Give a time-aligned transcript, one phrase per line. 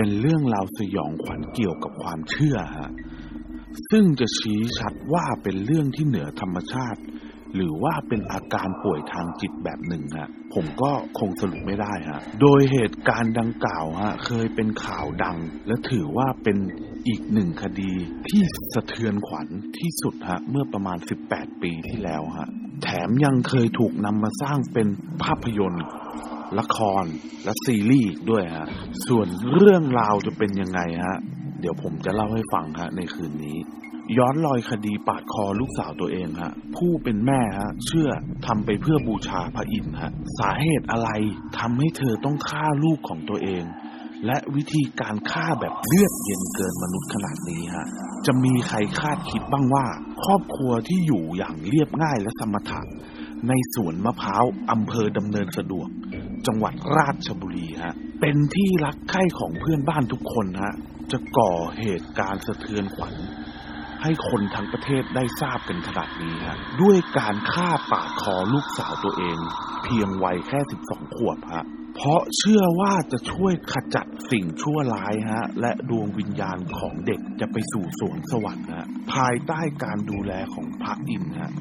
[0.00, 2.90] เป็นเรื่องราวสยองขวัญเกี่ยวกับความเชื่อฮะ
[3.90, 7.00] ซึ่งจะชี้ชัดว่าเป็นเรื่องที่เหนือธรรมชาติ
[7.54, 16.56] หรือว่าเป็นอาการป่วยทางจิตแบบหนึ่งฮะผมก็คงสรุปไม่ได้ฮะโดยเหตุการณ์ดังกล่าวฮะเคยเป็นข่าวดัง และถือว่าเป็น
[17.08, 17.92] อีกหนึ่งคดี
[18.28, 18.42] ที่
[18.74, 19.46] สะเทือนขวัญ
[19.78, 20.98] ที่สุดฮะเมื่อประมาณ
[21.30, 22.48] 18 ปีที่แล้วฮะ
[22.82, 24.88] แถมยังเคยถูกนำมาสร้างเป็น
[25.22, 25.84] ภาพยนตร์
[26.58, 27.04] ละคร
[27.44, 28.66] และซีรีส์ด้วยฮะ
[29.06, 31.18] ส่วนเรื่องราวจะเป็นยังไงฮะ
[31.60, 33.58] เดี๋ยวผมจะเล่าให้ฟังฮะในคืนนี้
[34.18, 38.08] ย้อนรอยคดีปาดคอลูกสาวตัวเองฮะ ผู้เป็นแม่ฮะ เชื่อ
[38.46, 41.10] ทำไปเพื่อบูชาพระอินทร์ฮะ สาเหตุอะไร
[41.58, 43.64] ทำให้เธอต้องฆ่าลูกของตัวเอง
[44.26, 47.86] และวิธีการฆ่าแบบเลือดเย็นเกินมนุษย์ขนาดนี้ฮะ
[48.26, 49.86] จะมีใครคาดคิดบ้างว่า
[50.24, 52.80] ครอบครัวที่อยู่อย่างเรียบง่ายและสมถะ
[53.48, 55.88] ในสวนมะพร้าวอำเภอดำเนินสะดวก
[56.46, 60.74] จังหวัดราชบุรีฮะ เป็นที่รักใคร่ของเพื่อนบ้านทุกคนฮะ
[61.12, 63.14] จะก่อเหตุการณ์สะเทือนขวัญ
[64.02, 69.38] ให้คนทั้งประเทศได้ทราบกันขนาดนี้ฮะ ด้วยการฆ่าปาดคอลูกสาวตัวเอง
[69.84, 71.64] เพียงวัยแค่ 12 ขวบฮะ
[71.96, 81.52] เพราะเชื่อว่าจะช่วยขจัดสิ่งชั่วร้ายฮะ และดวงวิญญาณของเด็กจะไปสู่สวงสวรรค์ฮะ ภายใต้การดูแลของพระอินทร์ฮะ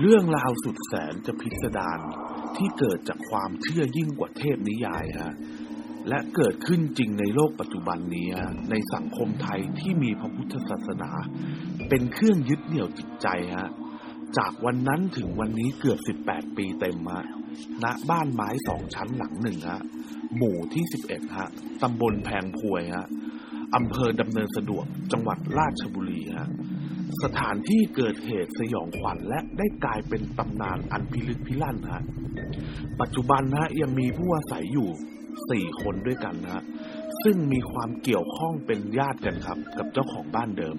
[0.00, 1.98] เรื่องราวสุดแสนจะพิสดาร
[2.58, 5.34] ที่เกิดจากความเชื่อยิ่งกว่าเทพนิยายฮะ
[6.08, 11.10] และเกิดขึ้นจริงในโลกปัจจุบันนี้ฮะในสังคมไทยที่มีพระพุทธศาสนา
[11.88, 13.68] เป็นเครื่องยึดเหนี่ยวจิตใจฮะ
[14.38, 17.26] จากวันนั้นถึงวันนี้เกือบ 18 ปีเต็มฮะ
[17.84, 19.80] ณบ้านไม้สองชั้นหลังหนึ่งฮะ
[20.36, 21.48] หมู่ที่ 11ฮะ
[21.82, 23.06] ตำบลแพงพวยฮะ
[23.76, 26.48] อำเภอดำเนินสะดวกจังหวัดราชบุรีฮะ
[27.22, 32.02] สถานที่เกิดเหตุสยองขวัญและได้กลายเป็นตำนานอันพิลึกพิลั่นฮะ
[33.00, 34.88] ปัจจุบันนะยังมีผู้อาศัยอยู่
[35.50, 36.64] สี่คนด้วยกันนะ
[37.22, 40.76] ซึ่งมีความเกี่ยวข้องเป็นญาติกันครับ กับเจ้าของบ้านเดิม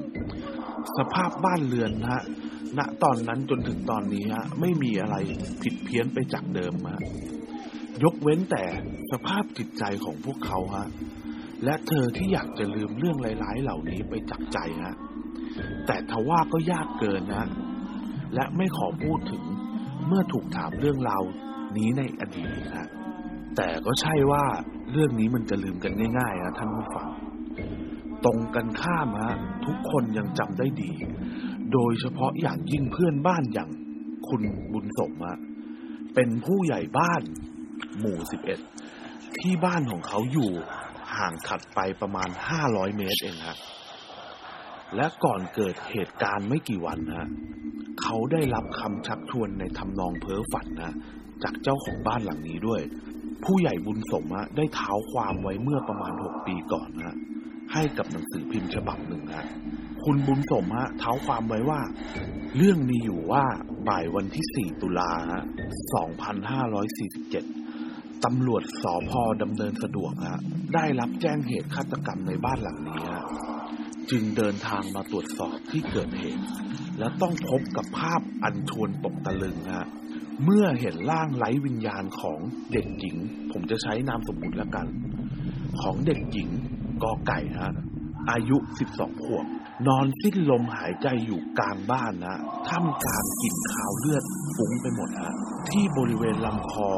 [0.97, 2.23] สภาพบ้านเรือนนะฮะ
[2.77, 5.15] ณตอนนั้นจนถึงตอนนี้ฮะไม่มีอะไร
[5.61, 7.01] ผิดเพี้ยนไปจากเดิมฮะ
[8.03, 8.63] ยกเว้นแต่
[9.11, 10.87] สภาพจิตใจของพวกเขาฮะ
[11.63, 14.95] และเธอที่อยากจะลืมเรื่องร้ายๆเหล่านี้ไปจากใจฮะ
[15.87, 17.49] แต่ทว่าก็ยากเกินนะ
[18.35, 19.43] และไม่ขอพูดถึง
[20.07, 21.23] เมื่อถูกถามเรื่องราว
[21.77, 22.89] นี้ในอดีตนะ
[23.55, 24.43] แต่ก็ใช่ว่า
[24.91, 27.07] เรื่องนี้มันจะลืมกันง่ายๆนะท่านผู้ฟัง
[28.25, 30.91] ตรงกันข้ามฮะทุกคนยังจำได้ดี
[31.73, 33.69] โดยเฉพาะอย่างยิ่งเพื่อนบ้านอย่าง
[34.27, 34.41] คุณ
[34.73, 35.39] บุญสมฮะ
[36.15, 37.21] เป็นผู้ใหญ่บ้าน
[37.99, 38.17] หมู่
[38.81, 40.51] 11ที่บ้านของเขาอยู่
[41.17, 42.29] ห่างถัดไปประมาณ
[42.63, 43.57] 500เมตรเองฮะ
[44.95, 47.29] และก่อนเกิดเหตุการณ์ไม่กี่วันฮะ
[48.01, 50.93] เขาได้รับคำชักชวนในทำนองเพ้อฝันนะ
[51.43, 52.81] จากเจ้าของบ้านหลังนี้ด้วย
[53.43, 57.15] ผู้ใหญ่บุญสมฮะได้เท้าความไว้เมื่อประมาณ6ปีก่อนฮะ
[57.73, 59.47] ให้กับหนังสือพิมพ์ฉบับหนึ่งฮะ
[60.03, 61.81] คุณบุญสมฮะเท้าความไว้ว่า
[62.57, 63.45] เรื่องมีอยู่ว่า
[63.87, 65.43] บ่ายวันที่ 4 ตุลาฮะ
[66.63, 70.39] 2547 ตำรวจสอพอดำเนินสะดวกฮะ
[70.75, 73.23] ได้รับแจ้งเหตุฆาตกรรมในบ้านหลังนี้ฮะ
[74.11, 76.43] จึงเดินทางมาตรวจสอบที่เกิดเหตุ
[76.99, 79.87] และต้องพบกับภาพอันชวนตกตะลึงฮะ
[80.43, 82.39] เมื่อเห็นร่างไร้วิญญาณของ
[82.71, 83.15] เด็กหญิง
[83.51, 84.87] ผมจะใช้นามสมมุติแล้วกัน
[85.81, 86.49] ของเด็กหญิง
[87.03, 87.71] กอไก่ฮะ
[88.31, 88.57] อายุ
[88.91, 89.45] 12 ขวบ
[89.87, 94.23] นอนสิ้นลมหายใจอยู่กลางบ้านนะท่ามกลางกลิ่นคาวเลือด
[94.55, 95.33] ฟุ้งไปหมดฮะ
[95.69, 96.89] ที่บริเวณลำคอ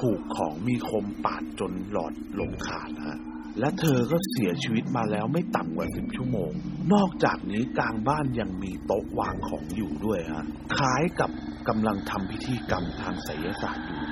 [0.00, 3.18] ถูกของมีคมปาดจนหลอดลมขาดฮะ
[3.60, 6.52] และเธอก็เสียชีวิตมาแล้วไม่ต่ำกว่า10ชั่วโมง
[6.92, 10.44] นอกจากนี้กลางบ้านยังมีโต๊ะวางของอยู่ด้วยฮะ
[10.76, 11.30] คล้ายกับ
[11.68, 14.02] กำลังทำพิธีกรรมทางไสยศาสตร์อยู่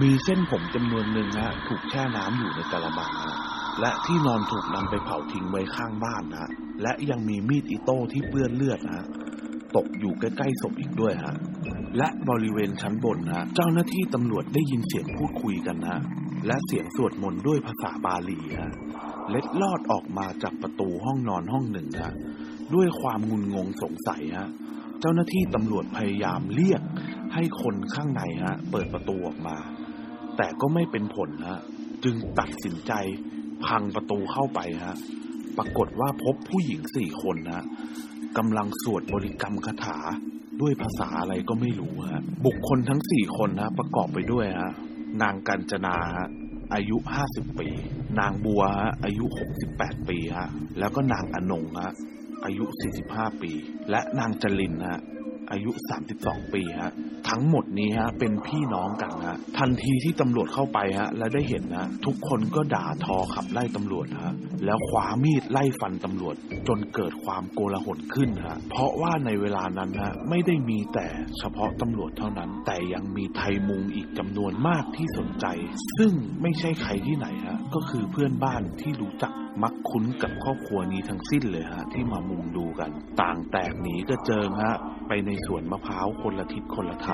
[0.00, 3.36] มีเส้นผมจำนวนหนึ่งฮะถูกแช่น้ำอยู่ในกระมังฮะ
[3.80, 6.50] และที่นอนถูกนำไปเผาทิ้งไว้ข้างบ้านฮะ
[6.82, 9.06] และยังมีมีดอิโต้ที่เปื้อนเลือดฮะ
[9.76, 11.34] ตกอยู่ใกล้ๆศพอีกด้วยฮะ
[11.98, 16.00] และบริเวณชั้นบนฮะเจ้าหน้าที่ตำรวจได้ยินเสียงพูดคุยกันฮะ
[16.46, 18.72] และเสียงสวดมนต์ด้วยภาษาบาลีฮะ
[19.30, 22.12] เล็ดลอดออกมาจากประตูห้องนอนห้องหนึ่งฮะ
[22.74, 24.48] ด้วยความงุนงงสงสัยฮะ
[25.00, 26.82] เจ้าหน้าที่ตำรวจพยายามเรียก
[27.34, 29.56] ให้คนข้างในฮะเปิดประตูออกมา
[30.36, 31.60] แต่ก็ไม่เป็นผลฮะ
[32.04, 32.92] จึงตัดสินใจ
[33.66, 34.96] พังประตูเข้าไปฮะ
[35.58, 37.64] ปรากฏว่าพบผู้หญิงสี่คนฮะ
[38.38, 39.98] กำลังสวดบริกรรมคาถา
[40.60, 44.72] ด้วยภาษาอะไรก็ไม่รู้ฮะ บุคคลทั้งสี่คนนะประกอบไปด้วยฮะ
[45.22, 46.28] นางกัญจนาฮะ
[46.74, 47.68] อายุห้าสิบปี
[48.20, 50.48] นางบัวฮะอายุหกสิบแปดปีฮะ
[50.78, 51.92] แล้วก็นางอนงฮะ
[52.44, 53.52] อายุสี่สิบห้าปี
[53.90, 55.00] และนางจรินฮะ
[55.52, 56.92] อายุสามสิบสองปีฮะ
[57.30, 64.34] ทั้งหมดนี้ฮะเป็นพี่น้องกันฮะทันทีที่ตำรวจเข้าไปฮะและได้เห็นนะ ทุกคนก็ด่าทอขับไล่ตำรวจฮะ
[64.64, 66.36] แล้วคว้ามีดไล่ฟันตำรวจ
[66.68, 71.06] จนเกิดความโกลาหลขึ้นฮะเพราะว่าในเวลานั้นฮะไม่ได้มีแต่
[71.38, 75.46] เฉพาะตำรวจเท่านั้น แต่ยังมีไทยมุงอีกจำนวนมากที่สนใจ
[75.98, 76.12] ซึ่ง
[76.42, 79.32] ไม่ใช่ใครที่ไหนฮะก็คือเพื่อนบ้านที่รู้จัก
[79.62, 82.90] มักคุ้นกับครอบครัวนี้ทั้งสิ้นเลยฮะที่มามุงดูกัน
[83.20, 84.74] ต่างแตกหนีกระเจิงฮะ
[85.08, 87.08] ไปในสวนมะพร้าวคนละทิศคนละท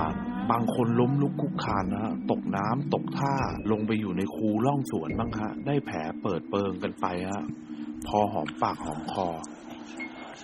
[0.51, 3.33] บางคนล้มลุกคุกคานนะฮะตกน้ำตกท่า
[3.71, 7.43] ลงไปอยู่ในคูล่องสวนบ้างฮะได้แผลเปิดเปิงกันไปฮะ
[8.07, 9.27] พอหอมปากหอมคอ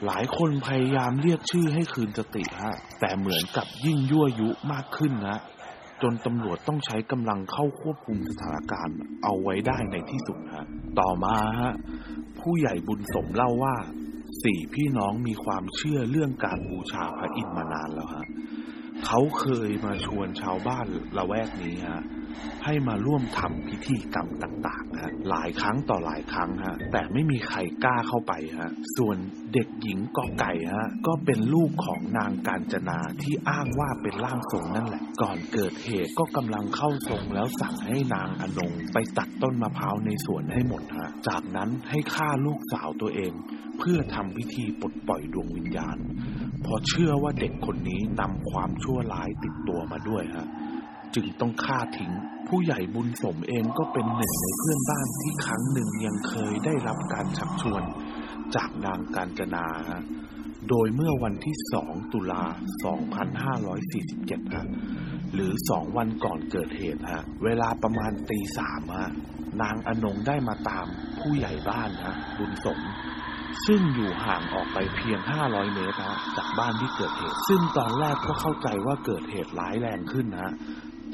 [0.06, 5.40] หลายคนพยายามเรียกชื่อให้คืนสติฮะแต่เหมือนกับยิ่งยั่วยุมากขึ้นนะ
[6.02, 10.66] จนตำรวจต้องใช้กำลังเข้าควบคุมสถานการณ์ เอาไว้ได้ในที่สุดฮะ
[11.00, 11.74] ต่อมาฮะ
[12.40, 13.76] ผู้ใหญ่บุญสมเล่าว่า
[14.44, 18.26] สี่พี่น้องมีความเชื่อเรื่องการบูชาพระอินทร์มานานแล้วฮะ
[19.06, 22.04] เขาเคยมาชวนชาวบ้านละแวกนี้ฮะ
[22.66, 29.18] ให้มาร่วมทำพิธีกรรมต่างๆฮะหลายครั้งต่อหลายครั้งฮะแต่ไม่มีใครกล้าเข้าไปฮะส่วน
[29.54, 43.34] เด็กหญิงกอไก่ฮะก็เป็นลูกของนางการจนาที่อ้างว่าเป็นร่างทรงนั่นแหละ ก่อนเกิดเหตุก็กำลังเข้าทรงแล้วสั่งให้นางอนงไปตัดต้นมะพร้าวในสวนให้หมดฮะจากนั้นให้ฆ่าลูกสาวตัวเอง
[43.80, 45.98] เพื่อทำพิธีปลดปล่อยดวงวิญญาณ
[46.68, 50.48] พราะเชื่อว่าเด็กคนนี้นำความชั่วร้ายติดตัวมาด้วยฮะ
[51.16, 52.12] จึงต้องฆ่าทิ้ง
[52.48, 57.84] ผู้ใหญ่บุญสมเองก็เป็นหนึ่งในเพื่อนบ้านที่ครั้งหนึ่งยังเคยได้รับการชักชวน
[58.56, 60.02] จากนางการจนาฮะ
[60.70, 62.44] โดยเมื่อวันที่ 2 ตุลา
[63.70, 64.68] 2547 ฮะ
[65.34, 69.12] หรือ 2 วันก่อนเกิดเหตุฮะ เวลาประมาณตีสามฮะ
[69.62, 70.86] นางอนงได้มาตาม
[71.20, 72.80] ผู้ใหญ่บ้านฮะบุญสม
[73.66, 80.54] ซึ่งอยู่ห่างออกไปเพียง 500 เมตรฮะจากบ้านที่เกิดเหตุ ซึ่งตอนแรกก็เข้าใจว่าเกิดเหตุร้ายแรงขึ้นนะ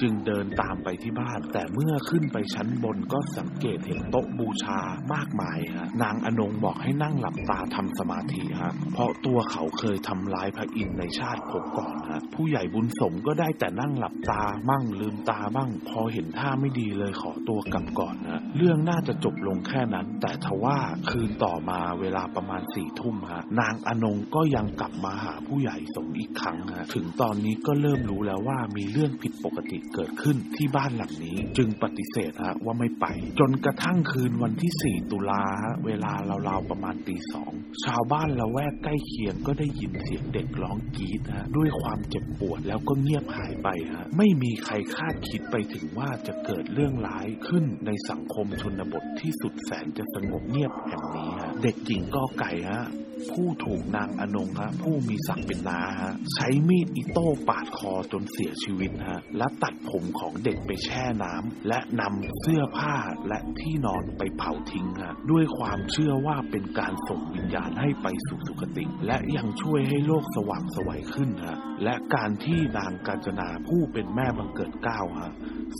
[0.01, 4.79] จึงเดินตามไปที่บ้าน แต่เมื่อขึ้นไปชั้นบนก็สังเกตเห็นโต๊ะบูชา
[5.13, 20.77] มากมายฮะนางอนงบอกให้นั่งหลับตาทำสมาธิฮะเพราะตัวเขาเคยทำร้ายพระอินทร์ในชาติภพก่อนฮะผู้ใหญ่บุญสมก็ได้แต่นั่งหลับตามั่งลืมตาบ้างพอเห็นท่าไม่ดีเลยขอตัวกลับก่อนฮะเรื่องน่าจะจบลงแค่นั้น แต่ทว่า
[21.09, 33.05] คืนต่อมาเวลาประมาณสี่ทุ่มฮะนางอนงก็ยังกลับมาหาผู้ใหญ่สมอีกครั้งฮะถึงตอนนี้ก็เริ่มรู้แล้วว่ามีเรื่องผิดปกติเกิดขึ้นที่บ้านหลังนี้ จึงปฏิเสธฮะว่าไม่ไป
[33.39, 36.13] จนกระทั่งคืนวันที่ 4 ตุลาฮะเวลา
[36.47, 37.51] ราวๆประมาณตีสอง
[37.83, 52.83] ชาวบ้านละแวกใกล้เคียงก็ได้ยินเสียงเด็กร้องกรีดฮะด้วยความเจ็บปวดแล้วก็เงียบหายไปฮะไม่มีใครคาดคิดไปถึงว่าจะเกิดเรื่องร้ายขึ้นในสังคมชนบทที่สุดแสนจะสงบเงียบแห่งนี้ฮะเด็กหญิงก็ไก่ฮะ
[53.31, 62.95] ผู้ถูกนางอนงฮะผู้มีศักดิ์เป็นนาฮะใช้มีดอีโต้ปาดคอจนเสียชีวิตฮะและตัดผมของเด็กไปแช่น้ำและนำเสื้อผ้า
[63.27, 75.33] และที่นอนไปเผาทิ้งฮะด้วยความเชื่อว่าเป็นการส่งวิญญาณให้ไปสู่สุคติ และยังช่วยให้โลกสว่างไสวัยขึ้นฮะและการที่นางกาญจนาผู้เป็นแม่บังเกิดเกล้าฮะ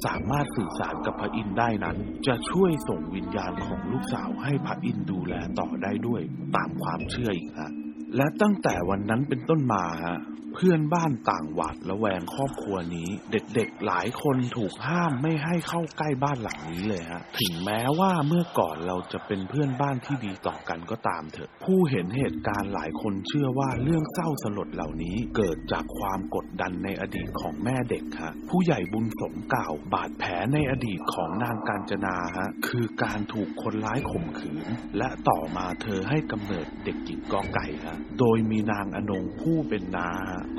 [0.05, 1.97] สามารถสื่อสารกับพระอินทร์ได้นั้น
[2.27, 6.21] จะช่วยส่งวิญญาณของลูกสาวให้พระอินทร์ดูแลต่อได้ด้วย
[6.55, 7.71] ตามความเชื่ออีกฮะ
[8.15, 10.17] และตั้งแต่วันนั้นเป็นต้นมาฮะ
[10.57, 34.67] เพื่อนบ้านต่างหวาดระแวงครอบครัวนี้ เด็กๆหลายคนถูกห้ามไม่ให้เข้าใกล้บ้านหลังนี้เลยฮะถึงแม้ว่าเมื่อก่อนเราจะเป็นเพื่อนบ้านที่ดีต่อกันก็ตามเถอะ ผู้เห็นเหตุการณ์หลายคนเชื่อว่าเรื่องเศร้าสลดเหล่านี้เกิดจากความกดดันในอดีตของแม่เด็กฮะผู้ใหญ่บุญสมกล่าว บาดแผลในอดีตของนางกาญจนาฮะคือการถูกคนร้ายข่มขืน
[34.97, 40.09] และต่อมาเธอให้กำเนิดเด็กหญิงกอไก่ฮะโดยมีนางอนงผู้เป็นนา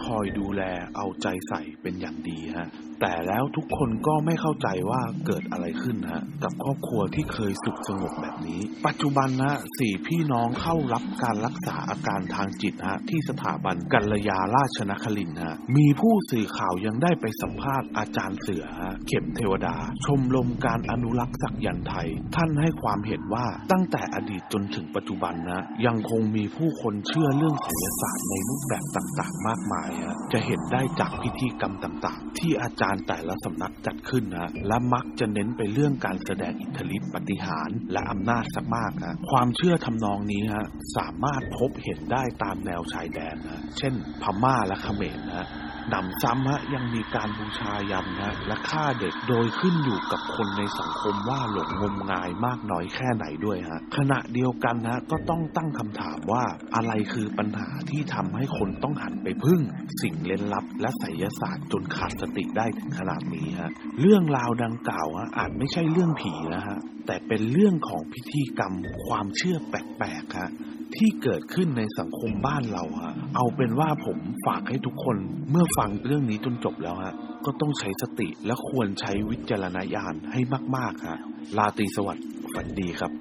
[0.04, 0.62] คอยดูแล
[0.96, 2.68] เอาใจใส่เป็นอย่างดีฮะ
[3.00, 45.48] แต่แล้วทุกคนก็ไม่เข้าใจว่าเกิดอะไรขึ้นฮะกับครอบครัวที่เคยสุขสงบแบบนี้ ปัจจุบันนะสี่พี่น้องเข้ารับการรักษาอาการทางจิตฮะที่สถาบันกัลยาราชนครินฮะมีผู้สื่อข่าวยังได้ไปสัมภาษณ์อาจารย์เสือฮะเข็มเทวดา ชมรมการอนุรักษ์สักยันต์ไทย ท่านให้ความเห็นว่าตั้งแต่อดีตจนถึงปัจจุบันนะยังคงมีผู้คนเชื่อเรื่องไสยศาสตร์ในรูปแบบต่างๆ มากมายฮะจะเห็นได้จากพิธีกรรมต่างๆ ที่อาจารย์การแต่ละสำนักจัดขึ้นนะและมักจะเน้นไปเรื่องการแสดงอิทธิฤทธิปฏิหารและอำนาจสักมากฮะความเชื่อทำนองนี้ฮะสามารถพบเห็นได้ตามแนวชายแดนนะเช่น พม่าและเขมรนะ
[45.90, 59.60] หนำซ้ำฮะยังมีการบูชายันฮะและฆ่าเด็กโดยขึ้นอยู่กับคนในสังคมว่าหลงงมงายมากน้อยแค่ไหนด้วยฮะขณะเดียวกันฮะก็ต้องตั้งคำถามว่าอะไรคือปัญหาที่ทำให้คนต้องหันไปพึ่ง
[60.02, 62.66] สิ่งเล่นลับและไสยศาสตร์จนขาดสติได้
[62.98, 68.72] ขนาดนี้ฮะ เรื่องราวดังกล่าวฮะอาจไม่ใช่เรื่องผีนะฮะ แต่เป็นเรื่องของพิธีกรรม
[69.06, 70.50] ความเชื่อแปลกๆฮะ
[70.96, 75.16] ที่เกิดขึ้นในสังคมบ้านเราฮะ เอาเป็นว่าผมฝากให้ทุกคน
[75.50, 77.14] เมื่อฟังเรื่องนี้จนจบแล้วฮะ
[77.44, 80.40] ก็ต้องใช้สติและควรใช้วิจารณญาณให้
[80.76, 81.18] มากๆฮะ
[81.58, 83.12] ลาตีสวัสดิ์ฝันดีครับ